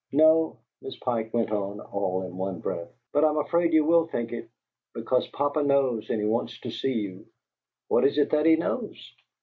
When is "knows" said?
5.61-6.09, 8.55-9.13